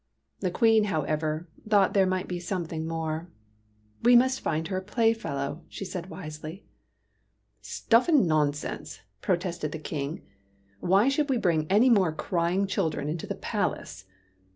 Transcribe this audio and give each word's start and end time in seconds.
The 0.39 0.49
Queen, 0.49 0.85
however, 0.85 1.47
thought 1.69 1.93
there 1.93 2.07
might 2.07 2.27
be 2.27 2.39
something 2.39 2.87
more. 2.87 3.29
"We 4.01 4.15
must 4.15 4.41
find 4.41 4.67
her 4.69 4.77
a 4.77 4.81
playfellow," 4.81 5.61
she 5.69 5.85
said 5.85 6.09
wisely. 6.09 6.65
"Stuff 7.61 8.07
and 8.09 8.25
nonsense!" 8.27 9.01
protested 9.21 9.71
the 9.71 9.77
King." 9.77 10.23
Why 10.79 11.07
should 11.07 11.29
we 11.29 11.37
bring 11.37 11.67
any 11.69 11.91
more 11.91 12.11
crying 12.11 12.65
chil 12.65 12.89
dren 12.89 13.09
into 13.09 13.27
the 13.27 13.35
palace 13.35 14.05